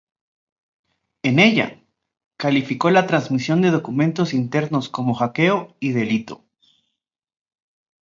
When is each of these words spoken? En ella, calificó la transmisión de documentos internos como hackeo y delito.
En 1.21 1.37
ella, 1.37 1.83
calificó 2.35 2.89
la 2.89 3.05
transmisión 3.05 3.61
de 3.61 3.69
documentos 3.69 4.33
internos 4.33 4.89
como 4.89 5.13
hackeo 5.13 5.75
y 5.79 5.91
delito. 5.91 6.43